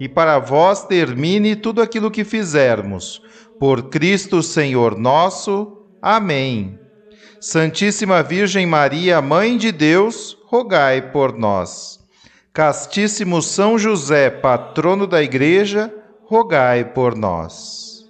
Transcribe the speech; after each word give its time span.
e 0.00 0.08
para 0.08 0.38
vós 0.38 0.84
termine 0.84 1.56
tudo 1.56 1.80
aquilo 1.80 2.10
que 2.10 2.24
fizermos. 2.24 3.22
Por 3.58 3.84
Cristo 3.84 4.42
Senhor 4.42 4.98
nosso. 4.98 5.86
Amém. 6.02 6.78
Santíssima 7.40 8.22
Virgem 8.22 8.66
Maria, 8.66 9.20
Mãe 9.20 9.56
de 9.56 9.70
Deus, 9.70 10.36
rogai 10.46 11.10
por 11.12 11.36
nós. 11.36 12.00
Castíssimo 12.52 13.42
São 13.42 13.78
José, 13.78 14.30
patrono 14.30 15.06
da 15.06 15.22
Igreja, 15.22 15.92
rogai 16.24 16.84
por 16.84 17.16
nós. 17.16 18.08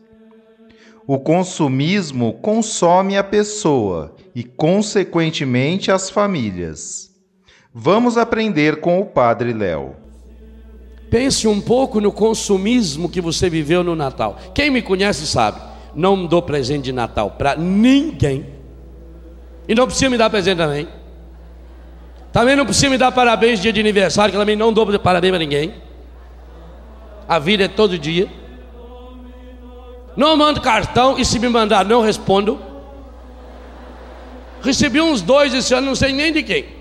O 1.07 1.19
consumismo 1.19 2.35
consome 2.35 3.17
a 3.17 3.25
pessoa 3.25 4.15
e, 4.35 4.43
consequentemente, 4.43 5.91
as 5.91 6.09
famílias. 6.09 7.11
Vamos 7.73 8.17
aprender 8.17 8.81
com 8.81 9.01
o 9.01 9.07
Padre 9.07 9.53
Léo. 9.53 10.04
Pense 11.11 11.47
um 11.47 11.61
pouco 11.61 12.01
no 12.01 12.11
consumismo 12.11 13.09
que 13.09 13.21
você 13.21 13.49
viveu 13.49 13.85
no 13.85 13.95
Natal. 13.95 14.39
Quem 14.55 14.71
me 14.71 14.83
conhece 14.83 15.27
sabe, 15.27 15.61
não 15.95 16.27
dou 16.27 16.43
presente 16.43 16.85
de 16.85 16.93
Natal 16.93 17.31
para 17.31 17.55
ninguém. 17.57 18.47
E 19.69 19.75
não 19.75 19.87
precisa 19.87 20.11
me 20.11 20.19
dar 20.19 20.31
presente 20.31 20.59
também. 20.59 20.89
Também 22.33 22.57
não 22.57 22.65
precisa 22.65 22.91
me 22.91 22.99
dar 22.99 23.13
parabéns 23.13 23.61
dia 23.61 23.73
de 23.73 23.81
aniversário, 23.81 24.33
que 24.33 24.39
também 24.39 24.57
não 24.57 24.73
dou 24.73 24.87
parabéns 24.99 25.31
para 25.31 25.39
ninguém. 25.39 25.75
A 27.29 27.39
vida 27.39 27.65
é 27.65 27.69
todo 27.69 27.99
dia. 27.99 28.29
Não 30.17 30.37
mando 30.37 30.61
cartão 30.61 31.19
e 31.19 31.25
se 31.25 31.39
me 31.39 31.49
mandar 31.49 31.85
não 31.85 32.03
respondo. 32.03 32.59
Recebi 34.63 35.01
uns 35.01 35.23
dois 35.23 35.55
esse 35.55 35.75
ano, 35.75 35.87
não 35.89 35.95
sei 35.95 36.13
nem 36.13 36.33
de 36.33 36.43
quem 36.43 36.74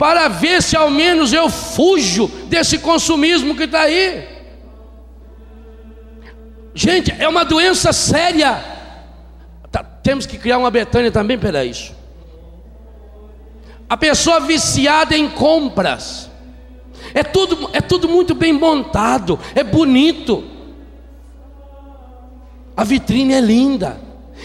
para 0.00 0.28
ver 0.28 0.62
se 0.62 0.74
ao 0.74 0.90
menos 0.90 1.30
eu 1.30 1.50
fujo 1.50 2.26
desse 2.46 2.78
consumismo 2.78 3.54
que 3.54 3.64
está 3.64 3.82
aí. 3.82 4.26
Gente, 6.74 7.14
é 7.18 7.28
uma 7.28 7.44
doença 7.44 7.92
séria. 7.92 8.64
Tá, 9.70 9.84
temos 9.84 10.24
que 10.24 10.38
criar 10.38 10.56
uma 10.56 10.70
Betânia 10.70 11.12
também 11.12 11.38
para 11.38 11.66
isso. 11.66 11.94
A 13.86 13.94
pessoa 13.94 14.40
viciada 14.40 15.14
em 15.14 15.28
compras. 15.28 16.30
É 17.12 17.22
tudo, 17.22 17.68
é 17.74 17.82
tudo 17.82 18.08
muito 18.08 18.34
bem 18.34 18.54
montado, 18.54 19.38
é 19.54 19.62
bonito. 19.62 20.42
A 22.74 22.84
vitrine 22.84 23.34
é 23.34 23.40
linda. 23.42 24.00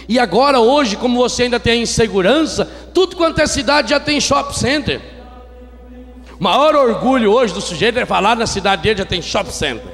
E 0.09 0.19
agora, 0.19 0.59
hoje, 0.59 0.97
como 0.97 1.17
você 1.17 1.43
ainda 1.43 1.61
tem 1.61 1.83
insegurança, 1.83 2.69
tudo 2.93 3.15
quanto 3.15 3.39
é 3.39 3.47
cidade 3.47 3.91
já 3.91 4.01
tem 4.01 4.19
shopping 4.19 4.53
center. 4.53 5.14
O 6.39 6.43
maior 6.43 6.75
orgulho 6.75 7.31
hoje 7.31 7.53
do 7.53 7.61
sujeito 7.61 7.97
é 7.97 8.05
falar 8.05 8.35
na 8.35 8.45
cidade 8.45 8.81
dele 8.81 8.99
já 8.99 9.05
tem 9.05 9.21
shopping 9.21 9.51
center. 9.51 9.93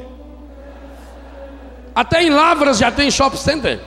Até 1.93 2.23
em 2.23 2.29
Lavras 2.29 2.77
já 2.77 2.91
tem 2.91 3.11
shopping 3.11 3.37
center. 3.37 3.79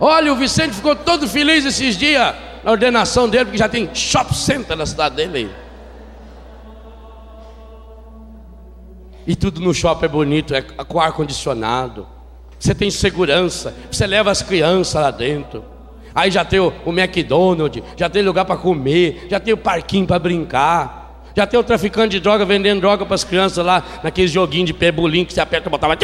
Olha, 0.00 0.32
o 0.32 0.36
Vicente 0.36 0.74
ficou 0.74 0.94
todo 0.94 1.26
feliz 1.26 1.64
esses 1.64 1.96
dias 1.96 2.34
na 2.62 2.70
ordenação 2.70 3.28
dele, 3.28 3.46
porque 3.46 3.58
já 3.58 3.68
tem 3.68 3.92
shopping 3.94 4.34
center 4.34 4.76
na 4.76 4.86
cidade 4.86 5.16
dele. 5.16 5.50
E 9.26 9.34
tudo 9.34 9.60
no 9.60 9.74
shopping 9.74 10.04
é 10.04 10.08
bonito, 10.08 10.54
é 10.54 10.62
com 10.62 11.00
ar 11.00 11.12
condicionado. 11.12 12.06
Você 12.58 12.74
tem 12.74 12.90
segurança, 12.90 13.74
você 13.90 14.06
leva 14.06 14.30
as 14.30 14.42
crianças 14.42 15.00
lá 15.00 15.10
dentro. 15.10 15.64
Aí 16.14 16.30
já 16.30 16.44
tem 16.44 16.60
o, 16.60 16.72
o 16.84 16.90
McDonald's, 16.90 17.82
já 17.96 18.08
tem 18.08 18.22
lugar 18.22 18.44
para 18.44 18.56
comer, 18.56 19.26
já 19.30 19.38
tem 19.38 19.54
o 19.54 19.56
parquinho 19.56 20.06
para 20.06 20.18
brincar. 20.18 20.98
Já 21.36 21.46
tem 21.46 21.60
o 21.60 21.62
traficante 21.62 22.16
de 22.16 22.20
droga 22.20 22.44
vendendo 22.44 22.80
droga 22.80 23.06
para 23.06 23.14
as 23.14 23.22
crianças 23.22 23.64
lá, 23.64 23.84
naqueles 24.02 24.28
joguinhos 24.28 24.66
de 24.66 24.74
pebolim 24.74 25.24
que 25.24 25.32
você 25.32 25.40
aperta 25.40 25.68
e 25.68 25.70
botava. 25.70 25.96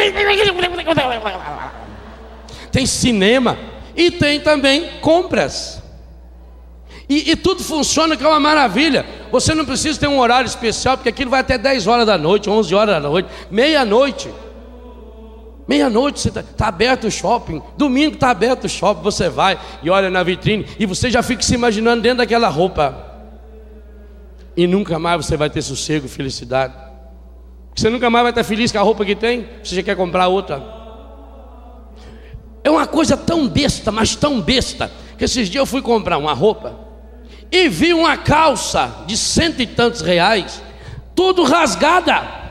Tem 2.71 2.85
cinema 2.85 3.57
e 3.95 4.11
tem 4.11 4.39
também 4.39 4.89
compras. 5.01 5.83
E, 7.09 7.31
e, 7.31 7.35
tudo 7.35 7.63
funciona 7.63 8.15
que 8.15 8.23
é 8.23 8.27
uma 8.27 8.39
maravilha. 8.39 9.05
Você 9.31 9.53
não 9.53 9.65
precisa 9.65 9.99
ter 9.99 10.07
um 10.07 10.19
horário 10.19 10.47
especial, 10.47 10.97
porque 10.97 11.09
aquilo 11.09 11.29
vai 11.29 11.41
até 11.41 11.57
10 11.57 11.85
horas 11.85 12.05
da 12.05 12.17
noite, 12.17 12.49
11 12.49 12.73
horas 12.73 12.95
da 12.95 13.09
noite, 13.09 13.29
meia-noite. 13.51 14.29
Meia-noite 15.67 16.27
está 16.27 16.43
tá 16.43 16.67
aberto 16.67 17.07
o 17.07 17.11
shopping, 17.11 17.61
domingo 17.75 18.15
está 18.15 18.29
aberto 18.29 18.65
o 18.65 18.69
shopping, 18.69 19.01
você 19.01 19.29
vai 19.29 19.59
e 19.81 19.89
olha 19.89 20.09
na 20.09 20.21
vitrine 20.21 20.65
e 20.77 20.85
você 20.85 21.09
já 21.09 21.23
fica 21.23 21.41
se 21.41 21.55
imaginando 21.55 22.03
dentro 22.03 22.19
daquela 22.19 22.47
roupa. 22.47 23.13
E 24.55 24.67
nunca 24.67 24.99
mais 24.99 25.25
você 25.25 25.35
vai 25.35 25.49
ter 25.49 25.61
sossego, 25.61 26.07
felicidade. 26.07 26.73
Você 27.75 27.89
nunca 27.89 28.09
mais 28.09 28.23
vai 28.23 28.31
estar 28.31 28.43
feliz 28.43 28.71
com 28.71 28.77
a 28.77 28.81
roupa 28.81 29.03
que 29.03 29.15
tem, 29.15 29.47
você 29.63 29.75
já 29.75 29.83
quer 29.83 29.95
comprar 29.95 30.27
outra. 30.27 30.63
É 32.63 32.69
uma 32.69 32.87
coisa 32.87 33.17
tão 33.17 33.47
besta, 33.47 33.91
mas 33.91 34.15
tão 34.15 34.39
besta, 34.39 34.91
que 35.17 35.25
esses 35.25 35.49
dias 35.49 35.61
eu 35.61 35.65
fui 35.65 35.81
comprar 35.81 36.17
uma 36.17 36.33
roupa 36.33 36.75
e 37.51 37.67
vi 37.69 37.93
uma 37.93 38.17
calça 38.17 39.03
de 39.05 39.17
cento 39.17 39.61
e 39.61 39.67
tantos 39.67 40.01
reais, 40.01 40.61
tudo 41.15 41.43
rasgada. 41.43 42.44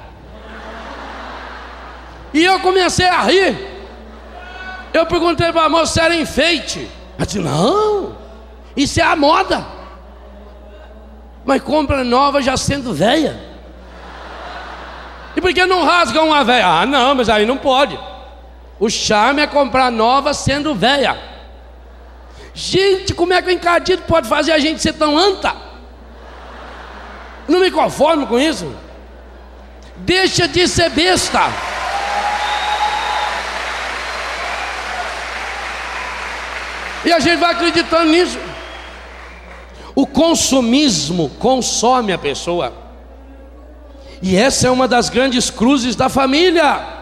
E 2.34 2.44
eu 2.44 2.58
comecei 2.58 3.06
a 3.06 3.22
rir. 3.22 3.56
Eu 4.92 5.06
perguntei 5.06 5.52
para 5.52 5.66
a 5.66 5.68
moça 5.68 5.92
se 5.94 6.00
era 6.00 6.16
enfeite. 6.16 6.90
Ela 7.16 7.24
disse: 7.24 7.38
Não, 7.38 8.16
isso 8.76 9.00
é 9.00 9.04
a 9.04 9.14
moda. 9.14 9.64
Mas 11.44 11.62
compra 11.62 12.02
nova 12.02 12.42
já 12.42 12.56
sendo 12.56 12.92
velha. 12.92 13.40
E 15.36 15.40
por 15.40 15.54
que 15.54 15.64
não 15.64 15.84
rasga 15.84 16.22
uma 16.22 16.42
velha? 16.42 16.66
Ah, 16.66 16.86
não, 16.86 17.14
mas 17.14 17.28
aí 17.28 17.46
não 17.46 17.56
pode. 17.56 17.98
O 18.80 18.90
charme 18.90 19.40
é 19.40 19.46
comprar 19.46 19.90
nova 19.92 20.34
sendo 20.34 20.74
velha. 20.74 21.16
Gente, 22.52 23.14
como 23.14 23.32
é 23.32 23.42
que 23.42 23.48
o 23.48 23.52
encardido 23.52 24.02
pode 24.02 24.28
fazer 24.28 24.52
a 24.52 24.58
gente 24.58 24.82
ser 24.82 24.94
tão 24.94 25.16
anta? 25.16 25.54
Não 27.46 27.60
me 27.60 27.70
conformo 27.70 28.26
com 28.26 28.38
isso. 28.38 28.74
Deixa 29.96 30.48
de 30.48 30.66
ser 30.66 30.90
besta. 30.90 31.73
E 37.04 37.12
a 37.12 37.20
gente 37.20 37.36
vai 37.36 37.52
acreditando 37.52 38.10
nisso. 38.10 38.38
O 39.94 40.06
consumismo 40.06 41.30
consome 41.38 42.12
a 42.12 42.18
pessoa. 42.18 42.72
E 44.20 44.36
essa 44.36 44.66
é 44.66 44.70
uma 44.70 44.88
das 44.88 45.08
grandes 45.08 45.50
cruzes 45.50 45.94
da 45.94 46.08
família. 46.08 46.94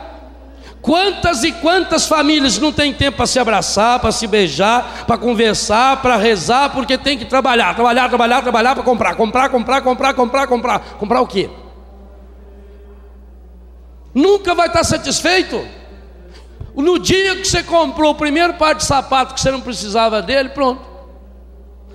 Quantas 0.82 1.44
e 1.44 1.52
quantas 1.52 2.06
famílias 2.06 2.58
não 2.58 2.72
têm 2.72 2.92
tempo 2.92 3.18
para 3.18 3.26
se 3.26 3.38
abraçar, 3.38 4.00
para 4.00 4.10
se 4.10 4.26
beijar, 4.26 5.04
para 5.06 5.16
conversar, 5.16 6.02
para 6.02 6.16
rezar, 6.16 6.70
porque 6.70 6.98
tem 6.98 7.16
que 7.16 7.24
trabalhar, 7.24 7.74
trabalhar, 7.74 8.08
trabalhar, 8.08 8.42
trabalhar 8.42 8.74
para 8.74 8.82
comprar, 8.82 9.14
comprar, 9.14 9.48
comprar, 9.48 9.80
comprar, 9.82 10.14
comprar, 10.14 10.46
comprar. 10.48 10.80
Comprar 10.98 11.20
o 11.20 11.26
quê? 11.26 11.48
Nunca 14.12 14.54
vai 14.54 14.66
estar 14.66 14.82
satisfeito. 14.82 15.64
No 16.74 16.98
dia 16.98 17.36
que 17.36 17.44
você 17.44 17.62
comprou 17.62 18.12
o 18.12 18.14
primeiro 18.14 18.54
par 18.54 18.74
de 18.74 18.84
sapato 18.84 19.34
que 19.34 19.40
você 19.40 19.50
não 19.50 19.60
precisava 19.60 20.22
dele, 20.22 20.50
pronto. 20.50 20.82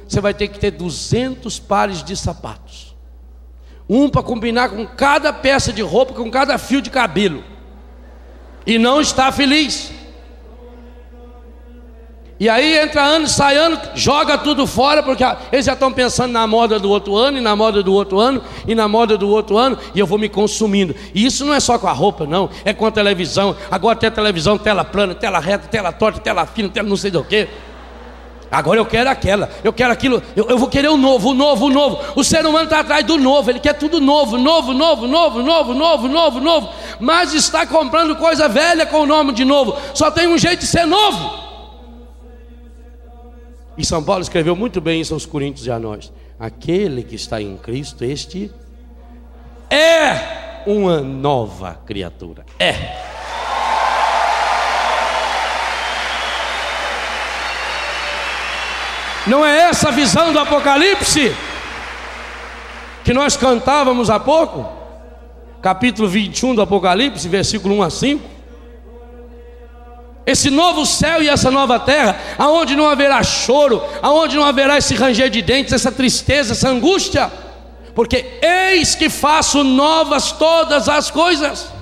Você 0.07 0.21
vai 0.21 0.33
ter 0.33 0.47
que 0.47 0.59
ter 0.59 0.71
200 0.71 1.59
pares 1.59 2.03
de 2.03 2.15
sapatos. 2.15 2.95
Um 3.89 4.09
para 4.09 4.21
combinar 4.23 4.69
com 4.69 4.85
cada 4.85 5.33
peça 5.33 5.73
de 5.73 5.81
roupa, 5.81 6.13
com 6.13 6.29
cada 6.29 6.57
fio 6.57 6.81
de 6.81 6.89
cabelo. 6.89 7.43
e 8.65 8.77
não 8.77 8.99
está 8.99 9.31
feliz. 9.31 9.91
E 12.39 12.47
aí 12.47 12.77
entra 12.77 13.01
ano, 13.01 13.27
sai 13.27 13.57
ano, 13.57 13.79
joga 13.95 14.37
tudo 14.37 14.67
fora, 14.67 15.01
porque 15.01 15.23
eles 15.51 15.65
já 15.65 15.73
estão 15.73 15.91
pensando 15.91 16.31
na 16.31 16.45
moda 16.45 16.77
do 16.77 16.87
outro 16.89 17.15
ano, 17.15 17.39
e 17.39 17.41
na 17.41 17.55
moda 17.55 17.81
do 17.81 17.91
outro 17.91 18.19
ano, 18.19 18.43
e 18.67 18.75
na 18.75 18.87
moda 18.87 19.17
do 19.17 19.27
outro 19.27 19.57
ano, 19.57 19.75
e 19.95 19.99
eu 19.99 20.05
vou 20.05 20.19
me 20.19 20.29
consumindo. 20.29 20.95
E 21.15 21.25
isso 21.25 21.43
não 21.43 21.53
é 21.53 21.59
só 21.59 21.79
com 21.79 21.87
a 21.87 21.91
roupa, 21.91 22.27
não, 22.27 22.47
é 22.63 22.73
com 22.73 22.85
a 22.85 22.91
televisão. 22.91 23.55
Agora 23.71 23.95
tem 23.95 24.11
televisão, 24.11 24.55
tela 24.55 24.85
plana, 24.85 25.15
tela 25.15 25.39
reta, 25.39 25.67
tela 25.67 25.91
torta, 25.91 26.19
tela 26.19 26.45
fina, 26.45 26.69
tela 26.69 26.87
não 26.87 26.95
sei 26.95 27.09
do 27.09 27.23
que. 27.23 27.47
Agora 28.51 28.79
eu 28.79 28.85
quero 28.85 29.09
aquela, 29.09 29.49
eu 29.63 29.73
quero 29.73 29.91
aquilo, 29.91 30.21
eu, 30.35 30.47
eu 30.47 30.59
vou 30.59 30.69
querer 30.69 30.89
o 30.89 30.95
novo, 30.95 31.31
o 31.31 31.33
novo, 31.33 31.65
o 31.65 31.69
novo. 31.69 31.99
O 32.15 32.23
ser 32.23 32.45
humano 32.45 32.65
está 32.65 32.81
atrás 32.81 33.03
do 33.03 33.17
novo, 33.17 33.49
ele 33.49 33.59
quer 33.59 33.73
tudo 33.73 33.99
novo, 33.99 34.37
novo, 34.37 34.73
novo, 34.73 35.07
novo, 35.07 35.41
novo, 35.41 35.73
novo, 35.73 36.07
novo, 36.07 36.39
novo. 36.39 36.69
Mas 36.99 37.33
está 37.33 37.65
comprando 37.65 38.15
coisa 38.15 38.47
velha 38.47 38.85
com 38.85 39.01
o 39.01 39.05
nome 39.07 39.33
de 39.33 39.43
novo. 39.43 39.75
Só 39.95 40.11
tem 40.11 40.27
um 40.27 40.37
jeito 40.37 40.59
de 40.59 40.67
ser 40.67 40.85
novo. 40.85 41.46
E 43.77 43.85
São 43.85 44.03
Paulo 44.03 44.23
escreveu 44.23 44.55
muito 44.55 44.81
bem 44.81 44.99
isso 44.99 45.13
aos 45.13 45.25
Coríntios 45.25 45.67
e 45.67 45.71
a 45.71 45.77
nós. 45.77 46.11
Aquele 46.39 47.03
que 47.03 47.15
está 47.15 47.41
em 47.41 47.55
Cristo, 47.57 48.03
este 48.03 48.51
é 49.69 50.63
uma 50.65 50.99
nova 50.99 51.79
criatura. 51.85 52.45
É. 52.59 52.73
Não 59.27 59.45
é 59.45 59.59
essa 59.63 59.89
a 59.89 59.91
visão 59.91 60.31
do 60.31 60.39
Apocalipse 60.39 61.35
que 63.03 63.13
nós 63.13 63.37
cantávamos 63.37 64.09
há 64.09 64.19
pouco? 64.19 64.69
Capítulo 65.61 66.07
21 66.07 66.55
do 66.55 66.61
Apocalipse, 66.61 67.27
versículo 67.27 67.75
1 67.75 67.83
a 67.83 67.89
5. 67.89 68.36
Esse 70.27 70.49
novo 70.49 70.85
céu 70.85 71.23
e 71.23 71.29
essa 71.29 71.49
nova 71.49 71.79
terra, 71.79 72.19
aonde 72.37 72.75
não 72.75 72.89
haverá 72.89 73.23
choro, 73.23 73.81
aonde 74.01 74.35
não 74.35 74.43
haverá 74.43 74.77
esse 74.77 74.93
ranger 74.93 75.29
de 75.29 75.41
dentes, 75.41 75.71
essa 75.71 75.89
tristeza, 75.89 76.51
essa 76.51 76.67
angústia, 76.67 77.31
porque 77.95 78.37
eis 78.41 78.93
que 78.93 79.09
faço 79.09 79.63
novas 79.63 80.33
todas 80.33 80.89
as 80.89 81.09
coisas. 81.09 81.76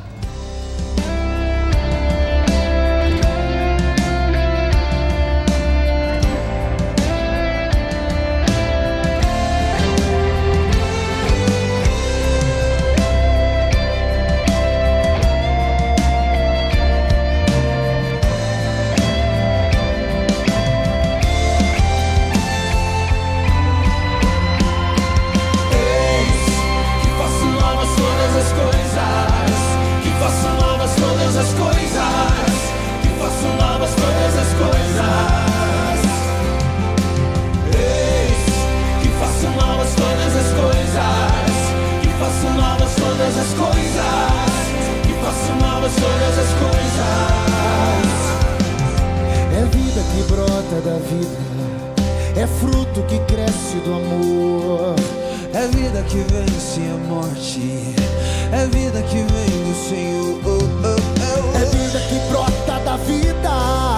vida 51.10 51.56
é 52.38 52.46
fruto 52.46 53.02
que 53.04 53.18
cresce 53.20 53.78
do 53.86 53.94
amor. 53.94 54.96
É 55.54 55.68
vida 55.68 56.04
que 56.04 56.18
vence 56.18 56.82
a 56.82 56.98
morte, 57.08 57.96
é 58.52 58.68
vida 58.68 59.02
que 59.04 59.16
vem 59.16 59.64
do 59.64 59.90
Senhor. 59.90 60.26
É 61.56 61.66
vida 61.66 62.00
que 62.10 62.20
brota 62.30 62.80
da 62.84 62.98
vida. 62.98 63.95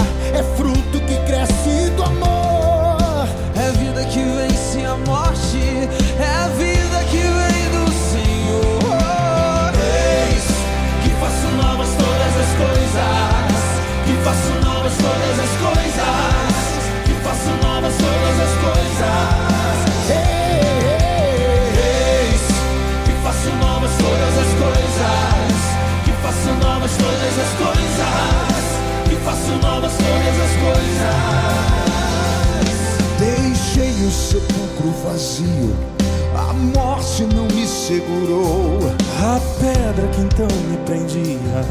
sepulcro 34.28 34.92
vazio. 35.06 35.74
A 36.36 36.52
morte 36.54 37.24
não 37.34 37.46
me 37.46 37.66
segurou. 37.66 38.78
A 39.22 39.40
pedra 39.58 40.06
que 40.10 40.22
então 40.22 40.48
me 40.70 40.78
prendia, 40.86 41.64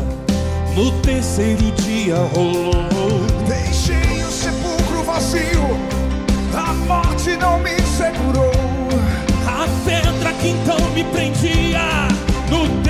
no 0.74 0.90
terceiro 1.02 1.70
dia 1.82 2.16
rolou. 2.34 2.72
Deixei 3.46 4.24
o 4.24 4.30
sepulcro 4.30 5.02
vazio. 5.04 5.76
A 6.56 6.72
morte 6.72 7.36
não 7.36 7.58
me 7.58 7.78
segurou. 7.82 8.52
A 9.46 9.68
pedra 9.84 10.32
que 10.40 10.48
então 10.48 10.80
me 10.94 11.04
prendia, 11.04 12.08
no 12.50 12.66
terceiro 12.68 12.85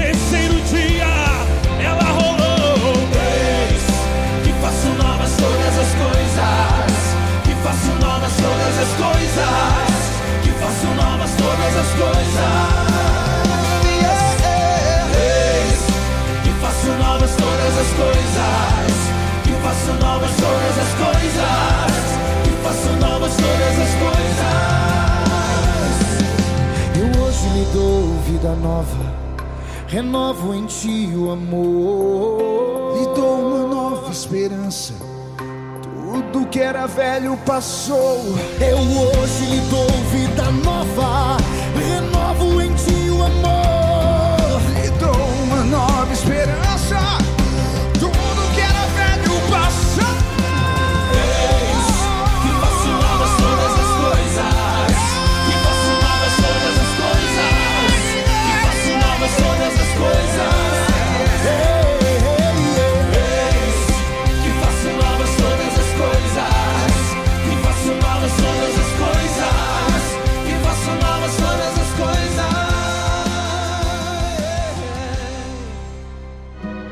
todas 8.37 8.79
as 8.79 8.93
coisas, 8.97 10.01
que 10.43 10.51
faço 10.51 10.87
novas 10.95 11.31
todas 11.37 11.77
as 11.77 11.91
coisas. 11.95 12.97
Que 16.43 16.51
faço 16.61 16.91
novas 16.99 17.33
todas 17.37 17.75
as 17.79 17.91
coisas, 18.03 18.99
que 19.45 19.53
faço 19.65 19.93
novas 20.01 20.31
todas 20.37 20.79
as 20.85 20.93
coisas, 21.05 22.05
que 22.45 22.53
faço 22.63 22.91
novas 23.01 23.35
todas 23.37 23.75
as 23.87 23.93
coisas. 24.05 24.57
Eu 26.97 27.09
hoje 27.23 27.47
me 27.49 27.65
dou 27.73 28.01
vida 28.27 28.53
nova. 28.57 29.05
Renovo 29.89 30.53
em 30.55 30.67
ti 30.67 31.13
o 31.15 31.31
amor, 31.31 32.99
e 33.01 33.05
dou 33.15 33.39
uma 33.41 33.67
nova 33.75 34.11
esperança 34.11 35.16
tudo 36.37 36.49
que 36.49 36.61
era 36.61 36.87
velho 36.87 37.35
passou. 37.47 38.23
Eu 38.61 38.77
hoje 38.77 39.47
lhe 39.47 39.61
dou 39.71 39.89
vida 40.11 40.51
nova, 40.63 41.39
renovo 41.75 42.61
em 42.61 42.75
ti 42.75 43.09
o 43.11 43.25
amor. 43.25 44.61
Lhe 44.75 44.91
dou 44.99 45.29
uma 45.45 45.65
nova 45.65 46.13
esperança. 46.13 46.66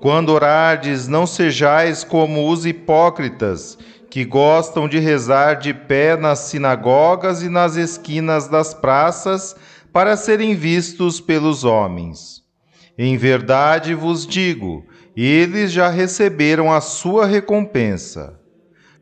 Quando 0.00 0.30
orardes, 0.30 1.06
não 1.06 1.26
sejais 1.26 2.02
como 2.02 2.50
os 2.50 2.64
hipócritas, 2.64 3.76
que 4.08 4.24
gostam 4.24 4.88
de 4.88 4.98
rezar 4.98 5.56
de 5.56 5.74
pé 5.74 6.16
nas 6.16 6.38
sinagogas 6.38 7.42
e 7.42 7.50
nas 7.50 7.76
esquinas 7.76 8.48
das 8.48 8.72
praças, 8.72 9.54
para 9.92 10.16
serem 10.16 10.54
vistos 10.54 11.20
pelos 11.20 11.64
homens. 11.64 12.42
Em 12.96 13.18
verdade 13.18 13.94
vos 13.94 14.26
digo, 14.26 14.86
eles 15.14 15.70
já 15.70 15.90
receberam 15.90 16.72
a 16.72 16.80
sua 16.80 17.26
recompensa. 17.26 18.40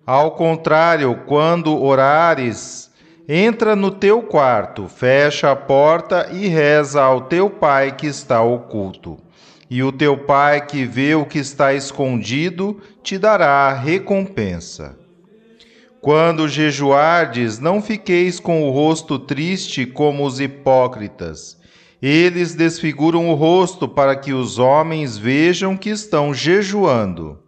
Ao 0.05 0.33
contrário, 0.33 1.23
quando 1.27 1.81
orares, 1.81 2.91
entra 3.29 3.77
no 3.77 3.93
teu 3.93 4.21
quarto, 4.23 4.89
fecha 4.89 5.53
a 5.53 5.57
porta 5.57 6.29
e 6.33 6.49
reza 6.49 7.01
ao 7.01 7.21
teu 7.21 7.49
pai 7.49 7.95
que 7.95 8.09
está 8.09 8.43
oculto 8.43 9.28
e 9.71 9.83
o 9.83 9.93
teu 9.93 10.17
Pai 10.17 10.65
que 10.65 10.85
vê 10.85 11.15
o 11.15 11.27
que 11.27 11.39
está 11.39 11.75
escondido 11.75 12.81
te 13.03 13.19
dará 13.19 13.73
recompensa. 13.73 14.99
Quando 16.01 16.49
jejuardes, 16.49 17.59
não 17.59 17.83
fiqueis 17.83 18.41
com 18.41 18.63
o 18.63 18.71
rosto 18.71 19.19
triste 19.19 19.85
como 19.85 20.25
os 20.25 20.41
hipócritas. 20.41 21.59
Eles 22.01 22.55
desfiguram 22.55 23.29
o 23.29 23.35
rosto 23.35 23.89
para 23.89 24.15
que 24.15 24.33
os 24.33 24.59
homens 24.59 25.19
vejam 25.19 25.77
que 25.77 25.91
estão 25.91 26.33
jejuando. 26.33 27.41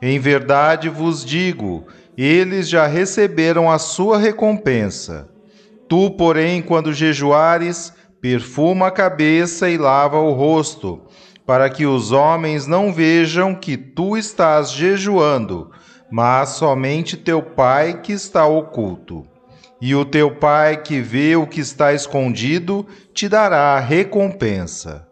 Em 0.00 0.18
verdade 0.18 0.88
vos 0.88 1.24
digo, 1.24 1.86
eles 2.16 2.68
já 2.68 2.86
receberam 2.86 3.70
a 3.70 3.78
sua 3.78 4.18
recompensa. 4.18 5.28
Tu, 5.86 6.10
porém, 6.12 6.62
quando 6.62 6.94
jejuares, 6.94 7.92
perfuma 8.20 8.86
a 8.86 8.90
cabeça 8.90 9.68
e 9.68 9.76
lava 9.76 10.18
o 10.18 10.32
rosto 10.32 11.02
para 11.46 11.68
que 11.68 11.86
os 11.86 12.12
homens 12.12 12.66
não 12.66 12.92
vejam 12.92 13.54
que 13.54 13.76
tu 13.76 14.16
estás 14.16 14.72
jejuando, 14.72 15.70
mas 16.10 16.50
somente 16.50 17.16
teu 17.16 17.42
Pai 17.42 18.00
que 18.00 18.12
está 18.12 18.46
oculto. 18.46 19.26
E 19.80 19.94
o 19.94 20.04
teu 20.04 20.34
Pai 20.34 20.80
que 20.80 21.00
vê 21.00 21.36
o 21.36 21.46
que 21.46 21.60
está 21.60 21.92
escondido 21.92 22.86
te 23.12 23.28
dará 23.28 23.78
recompensa. 23.78 25.06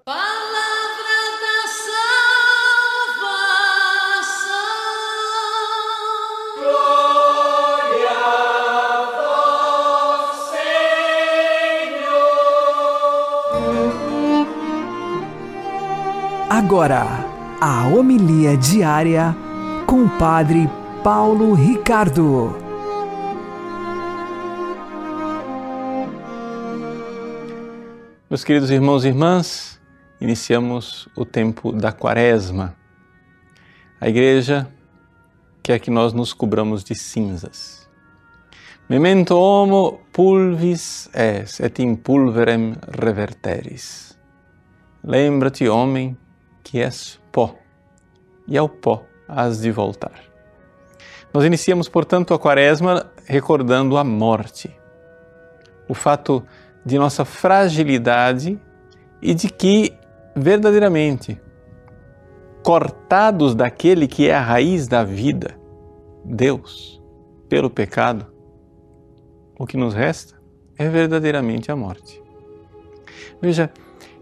Agora, 16.54 17.06
a 17.62 17.88
homilia 17.88 18.58
diária 18.58 19.34
com 19.86 20.04
o 20.04 20.18
Padre 20.18 20.68
Paulo 21.02 21.54
Ricardo. 21.54 22.54
Meus 28.28 28.44
queridos 28.44 28.70
irmãos 28.70 29.06
e 29.06 29.08
irmãs, 29.08 29.80
iniciamos 30.20 31.08
o 31.16 31.24
tempo 31.24 31.72
da 31.72 31.90
Quaresma. 31.90 32.76
A 33.98 34.10
Igreja 34.10 34.68
quer 35.62 35.78
que 35.78 35.90
nós 35.90 36.12
nos 36.12 36.34
cobramos 36.34 36.84
de 36.84 36.94
cinzas. 36.94 37.88
Memento 38.90 39.38
homo 39.38 40.02
pulvis 40.12 41.08
es 41.14 41.60
et 41.60 41.80
in 41.80 41.96
pulverem 41.96 42.76
reverteris. 42.90 44.14
Lembra-te, 45.02 45.66
homem, 45.66 46.14
que 46.62 46.80
és 46.80 47.20
pó, 47.30 47.54
e 48.46 48.56
ao 48.56 48.68
pó 48.68 49.04
has 49.28 49.60
de 49.60 49.70
voltar. 49.70 50.32
Nós 51.32 51.44
iniciamos, 51.44 51.88
portanto, 51.88 52.34
a 52.34 52.38
Quaresma 52.38 53.10
recordando 53.24 53.96
a 53.96 54.04
morte, 54.04 54.74
o 55.88 55.94
fato 55.94 56.44
de 56.84 56.98
nossa 56.98 57.24
fragilidade 57.24 58.60
e 59.20 59.32
de 59.32 59.48
que, 59.48 59.94
verdadeiramente, 60.36 61.40
cortados 62.62 63.54
daquele 63.54 64.06
que 64.06 64.28
é 64.28 64.34
a 64.34 64.40
raiz 64.40 64.86
da 64.86 65.02
vida, 65.02 65.58
Deus, 66.24 67.02
pelo 67.48 67.70
pecado, 67.70 68.26
o 69.58 69.66
que 69.66 69.76
nos 69.76 69.94
resta 69.94 70.40
é 70.78 70.88
verdadeiramente 70.88 71.70
a 71.70 71.76
morte. 71.76 72.22
Veja, 73.40 73.70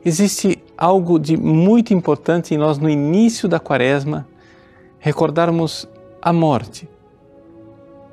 existe 0.05 0.60
algo 0.81 1.19
de 1.19 1.37
muito 1.37 1.93
importante 1.93 2.55
em 2.55 2.57
nós 2.57 2.79
no 2.79 2.89
início 2.89 3.47
da 3.47 3.61
quaresma 3.61 4.27
recordarmos 4.99 5.87
a 6.23 6.33
morte. 6.33 6.89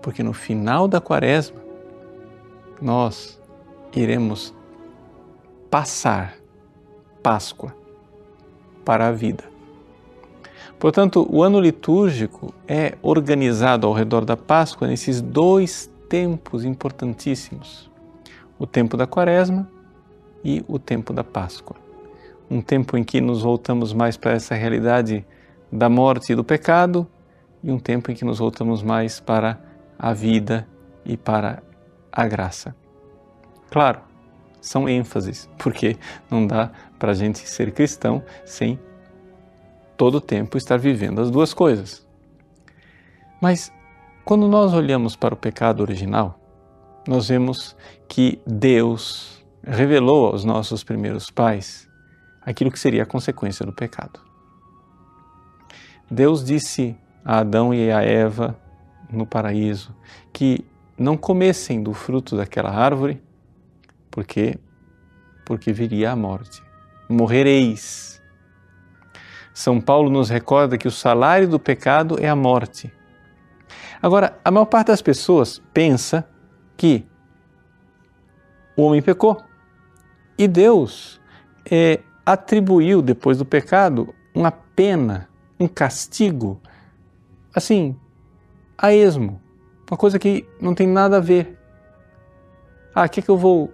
Porque 0.02 0.22
no 0.22 0.34
final 0.34 0.86
da 0.86 1.00
quaresma 1.00 1.62
nós 2.82 3.42
iremos 3.96 4.54
passar 5.72 6.36
Páscoa 7.24 7.74
para 8.84 9.08
a 9.08 9.12
vida. 9.12 9.46
Portanto, 10.78 11.28
o 11.30 11.42
ano 11.42 11.60
litúrgico 11.60 12.54
é 12.68 12.98
organizado 13.02 13.88
ao 13.88 13.94
redor 13.94 14.24
da 14.24 14.38
Páscoa 14.38 14.88
nesses 14.88 15.20
dois 15.20 15.90
tempos 16.08 16.64
importantíssimos: 16.64 17.90
o 18.60 18.68
tempo 18.68 18.96
da 18.96 19.08
Quaresma 19.08 19.68
e 20.44 20.64
o 20.68 20.78
tempo 20.78 21.12
da 21.12 21.24
Páscoa 21.24 21.87
um 22.50 22.62
tempo 22.62 22.98
em 22.98 23.04
que 23.04 23.20
nos 23.20 23.42
voltamos 23.42 23.94
mais 23.94 24.16
para 24.18 24.32
essa 24.32 24.56
realidade 24.56 25.26
da 25.72 25.90
morte 25.90 26.32
e 26.32 26.36
do 26.36 26.44
pecado, 26.44 27.08
e 27.64 27.72
um 27.72 27.80
tempo 27.80 28.12
em 28.12 28.16
que 28.16 28.24
nos 28.24 28.40
voltamos 28.40 28.82
mais 28.82 29.20
para 29.20 29.60
a 29.98 30.14
vida 30.14 30.68
e 31.06 31.18
para 31.18 31.62
a 32.12 32.28
graça. 32.28 32.76
Claro, 33.70 34.00
são 34.62 34.88
ênfases, 34.88 35.50
porque 35.58 35.98
não 36.30 36.46
dá 36.46 36.72
para 36.98 37.12
a 37.12 37.16
gente 37.16 37.40
ser 37.40 37.72
cristão 37.74 38.24
sem 38.46 38.80
todo 39.98 40.16
o 40.16 40.22
tempo 40.22 40.58
estar 40.58 40.78
vivendo 40.78 41.20
as 41.20 41.32
duas 41.32 41.54
coisas. 41.54 42.08
Mas 43.42 43.72
quando 44.24 44.48
nós 44.48 44.74
olhamos 44.74 45.16
para 45.16 45.34
o 45.34 45.38
pecado 45.38 45.82
original, 45.82 46.40
nós 47.08 47.30
vemos 47.30 47.76
que 48.08 48.42
Deus 48.46 49.46
revelou 49.66 50.28
aos 50.28 50.44
nossos 50.44 50.84
primeiros 50.84 51.30
pais 51.30 51.87
aquilo 52.48 52.72
que 52.72 52.80
seria 52.80 53.04
a 53.04 53.06
consequência 53.06 53.66
do 53.66 53.74
pecado. 53.74 54.22
Deus 56.10 56.46
disse 56.46 56.96
a 57.24 57.40
Adão 57.40 57.74
e 57.74 57.92
a 57.92 58.02
Eva 58.02 58.58
no 59.12 59.28
paraíso 59.28 59.94
que 60.32 60.66
não 60.98 61.18
comessem 61.18 61.84
do 61.84 61.94
fruto 61.94 62.38
daquela 62.38 62.72
árvore, 62.72 63.22
porque 64.10 64.58
porque 65.46 65.74
viria 65.74 66.12
a 66.12 66.16
morte. 66.16 66.64
Morrereis. 67.10 68.22
São 69.54 69.82
Paulo 69.82 70.10
nos 70.10 70.30
recorda 70.30 70.78
que 70.78 70.88
o 70.88 70.92
salário 70.92 71.50
do 71.50 71.60
pecado 71.60 72.18
é 72.20 72.30
a 72.30 72.36
morte. 72.36 72.92
Agora, 74.02 74.40
a 74.44 74.52
maior 74.52 74.66
parte 74.66 74.88
das 74.88 75.02
pessoas 75.02 75.62
pensa 75.74 76.28
que 76.78 77.06
o 78.76 78.84
homem 78.84 79.02
pecou 79.02 79.42
e 80.38 80.48
Deus 80.48 81.20
é, 81.70 82.02
atribuiu, 82.28 83.02
depois 83.02 83.38
do 83.38 83.46
pecado, 83.46 84.14
uma 84.36 84.52
pena, 84.52 85.30
um 85.58 85.66
castigo, 85.66 86.60
assim, 87.56 87.96
a 88.78 88.94
esmo, 88.94 89.42
Uma 89.90 89.98
coisa 89.98 90.20
que 90.20 90.46
não 90.60 90.76
tem 90.76 90.86
nada 90.86 91.16
a 91.16 91.22
ver. 91.22 91.58
Ah, 92.94 93.06
o 93.06 93.10
que, 93.10 93.22
é 93.22 93.24
que 93.24 93.30
eu 93.30 93.38
vou 93.38 93.74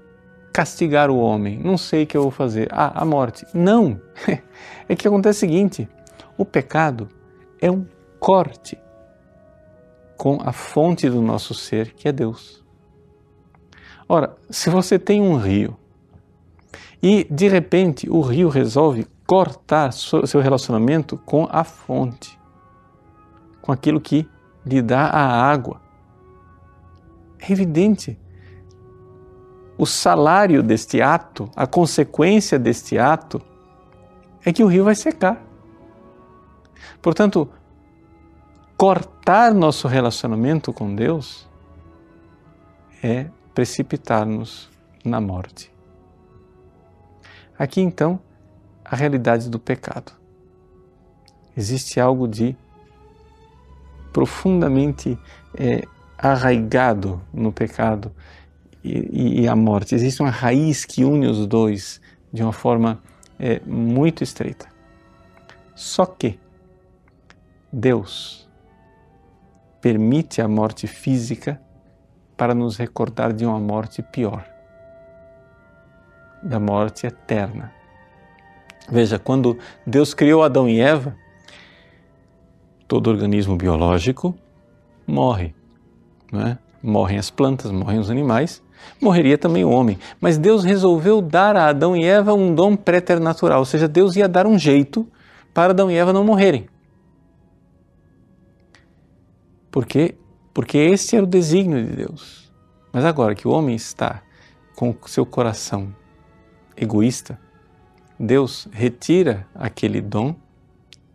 castigar 0.53 1.09
o 1.09 1.17
homem? 1.17 1.57
Não 1.57 1.75
sei 1.79 2.03
o 2.03 2.07
que 2.07 2.15
eu 2.15 2.21
vou 2.21 2.29
fazer. 2.29 2.67
Ah, 2.71 3.01
a 3.01 3.03
morte. 3.03 3.43
Não! 3.55 3.99
É 4.87 4.97
que 4.97 5.07
acontece 5.07 5.37
o 5.37 5.39
seguinte: 5.39 5.89
o 6.37 6.43
pecado 6.43 7.07
é 7.59 7.71
um 7.71 7.85
corte 8.19 8.77
com 10.17 10.37
a 10.43 10.51
fonte 10.51 11.09
do 11.09 11.21
nosso 11.21 11.53
ser, 11.53 11.93
que 11.93 12.07
é 12.07 12.11
Deus. 12.11 12.61
Ora, 14.07 14.35
se 14.49 14.69
você 14.69 14.99
tem 14.99 15.21
um 15.21 15.37
rio 15.37 15.77
e 17.03 17.25
de 17.29 17.49
repente 17.49 18.09
o 18.09 18.21
rio 18.21 18.47
resolve 18.47 19.05
cortar 19.27 19.91
seu 19.91 20.39
relacionamento 20.39 21.17
com 21.17 21.45
a 21.51 21.65
fonte, 21.65 22.39
com 23.61 23.73
aquilo 23.73 23.99
que 23.99 24.25
lhe 24.65 24.81
dá 24.81 25.07
a 25.07 25.51
água, 25.51 25.81
é 27.37 27.51
evidente. 27.51 28.17
O 29.77 29.85
salário 29.85 30.63
deste 30.63 31.01
ato, 31.01 31.49
a 31.55 31.67
consequência 31.67 32.57
deste 32.57 32.97
ato, 32.97 33.41
é 34.45 34.53
que 34.53 34.63
o 34.63 34.67
rio 34.67 34.85
vai 34.85 34.95
secar. 34.95 35.43
Portanto, 37.01 37.49
cortar 38.77 39.53
nosso 39.53 39.89
relacionamento 39.89 40.71
com 40.71 40.95
Deus 40.95 41.49
é 43.01 43.27
precipitar-nos 43.53 44.69
na 45.03 45.19
morte. 45.19 45.72
Aqui 47.57 47.81
então, 47.81 48.19
a 48.83 48.95
realidade 48.95 49.49
do 49.49 49.59
pecado. 49.59 50.11
Existe 51.55 51.99
algo 51.99 52.27
de 52.27 52.55
profundamente 54.11 55.17
é, 55.55 55.83
arraigado 56.17 57.21
no 57.33 57.51
pecado 57.51 58.11
e, 58.83 59.41
e, 59.41 59.47
a 59.47 59.55
morte. 59.55 59.95
Existe 59.95 60.21
uma 60.21 60.31
raiz 60.31 60.83
que 60.83 61.03
une 61.03 61.27
os 61.27 61.45
dois 61.45 62.01
de 62.31 62.41
uma 62.43 62.53
forma 62.53 63.01
é, 63.39 63.59
muito 63.65 64.23
estreita. 64.23 64.67
Só 65.75 66.05
que 66.05 66.39
Deus 67.71 68.49
permite 69.79 70.41
a 70.41 70.47
morte 70.47 70.87
física 70.87 71.61
para 72.35 72.53
nos 72.55 72.77
recordar 72.77 73.31
de 73.31 73.45
uma 73.45 73.59
morte 73.59 74.01
pior 74.01 74.52
da 76.43 76.59
morte 76.59 77.07
eterna. 77.07 77.71
Veja, 78.89 79.17
quando 79.17 79.57
Deus 79.87 80.13
criou 80.13 80.43
Adão 80.43 80.67
e 80.67 80.79
Eva, 80.79 81.15
todo 82.87 83.09
organismo 83.09 83.55
biológico 83.55 84.35
morre. 85.07 85.55
Não 86.31 86.41
é? 86.41 86.57
Morrem 86.81 87.17
as 87.17 87.29
plantas, 87.29 87.71
morrem 87.71 87.99
os 87.99 88.09
animais, 88.09 88.61
morreria 89.01 89.37
também 89.37 89.63
o 89.63 89.69
homem. 89.69 89.97
Mas 90.19 90.37
Deus 90.37 90.65
resolveu 90.65 91.21
dar 91.21 91.55
a 91.55 91.69
Adão 91.69 91.95
e 91.95 92.03
Eva 92.03 92.33
um 92.33 92.53
dom 92.53 92.75
préternatural, 92.75 93.59
ou 93.59 93.65
seja, 93.65 93.87
Deus 93.87 94.15
ia 94.17 94.27
dar 94.27 94.45
um 94.45 94.59
jeito 94.59 95.07
para 95.53 95.71
Adão 95.71 95.89
e 95.89 95.95
Eva 95.95 96.11
não 96.11 96.25
morrerem. 96.25 96.67
Por 99.71 99.85
quê? 99.85 100.15
Porque 100.53 100.77
esse 100.77 101.15
era 101.15 101.23
o 101.23 101.27
desígnio 101.27 101.83
de 101.85 101.95
Deus. 101.95 102.51
Mas 102.91 103.05
agora 103.05 103.33
que 103.33 103.47
o 103.47 103.51
homem 103.51 103.75
está 103.75 104.21
com 104.75 104.93
seu 105.07 105.25
coração 105.25 105.95
egoísta, 106.75 107.39
Deus 108.19 108.67
retira 108.71 109.47
aquele 109.53 110.01
dom, 110.01 110.35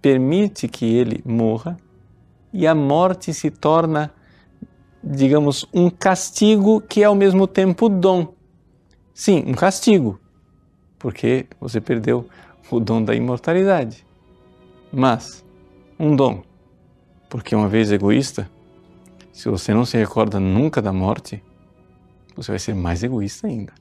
permite 0.00 0.68
que 0.68 0.84
ele 0.84 1.22
morra 1.24 1.76
e 2.52 2.66
a 2.66 2.74
morte 2.74 3.32
se 3.32 3.50
torna, 3.50 4.12
digamos, 5.02 5.66
um 5.72 5.90
castigo 5.90 6.80
que 6.80 7.02
é 7.02 7.06
ao 7.06 7.14
mesmo 7.14 7.46
tempo 7.46 7.88
dom. 7.88 8.34
Sim, 9.14 9.44
um 9.46 9.54
castigo, 9.54 10.20
porque 10.98 11.46
você 11.60 11.80
perdeu 11.80 12.28
o 12.70 12.80
dom 12.80 13.02
da 13.02 13.14
imortalidade. 13.14 14.06
Mas 14.92 15.44
um 15.98 16.14
dom, 16.14 16.42
porque 17.28 17.54
uma 17.54 17.68
vez 17.68 17.90
egoísta, 17.92 18.50
se 19.32 19.48
você 19.48 19.72
não 19.72 19.84
se 19.84 19.96
recorda 19.96 20.40
nunca 20.40 20.80
da 20.80 20.92
morte, 20.92 21.42
você 22.34 22.52
vai 22.52 22.58
ser 22.58 22.74
mais 22.74 23.02
egoísta 23.02 23.46
ainda. 23.46 23.72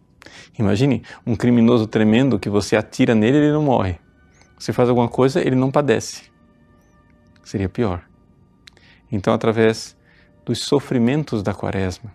Imagine 0.57 1.03
um 1.25 1.35
criminoso 1.35 1.87
tremendo 1.87 2.39
que 2.39 2.49
você 2.49 2.75
atira 2.75 3.13
nele 3.15 3.37
e 3.37 3.41
ele 3.41 3.51
não 3.51 3.63
morre. 3.63 3.99
Você 4.57 4.73
faz 4.73 4.89
alguma 4.89 5.07
coisa, 5.07 5.39
ele 5.39 5.55
não 5.55 5.71
padece. 5.71 6.23
Seria 7.43 7.69
pior. 7.69 8.03
Então, 9.11 9.33
através 9.33 9.95
dos 10.45 10.59
sofrimentos 10.59 11.43
da 11.43 11.53
quaresma, 11.53 12.11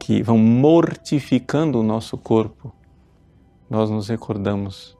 que 0.00 0.22
vão 0.22 0.38
mortificando 0.38 1.80
o 1.80 1.82
nosso 1.82 2.16
corpo, 2.18 2.74
nós 3.68 3.90
nos 3.90 4.08
recordamos 4.08 4.96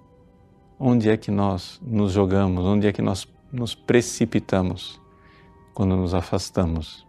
onde 0.78 1.08
é 1.08 1.16
que 1.16 1.30
nós 1.30 1.80
nos 1.82 2.12
jogamos, 2.12 2.64
onde 2.64 2.86
é 2.86 2.92
que 2.92 3.02
nós 3.02 3.26
nos 3.52 3.74
precipitamos 3.74 5.00
quando 5.72 5.96
nos 5.96 6.14
afastamos 6.14 7.06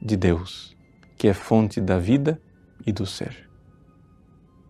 de 0.00 0.16
Deus, 0.16 0.76
que 1.16 1.28
é 1.28 1.34
fonte 1.34 1.80
da 1.80 1.98
vida 1.98 2.40
e 2.86 2.92
do 2.92 3.06
ser. 3.06 3.51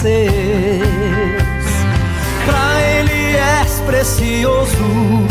Seus, 0.00 1.68
pra 2.44 2.80
Ele 2.80 3.36
és 3.36 3.80
precioso, 3.86 5.26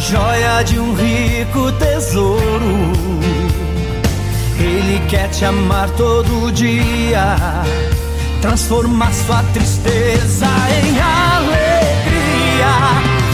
joia 0.00 0.62
de 0.62 0.78
um 0.78 0.94
rico 0.94 1.72
tesouro. 1.72 2.92
Ele 4.58 5.00
quer 5.08 5.28
te 5.30 5.44
amar 5.44 5.88
todo 5.90 6.52
dia, 6.52 7.36
transformar 8.40 9.12
sua 9.12 9.42
tristeza 9.52 10.46
em 10.82 11.00
alegria 11.00 11.88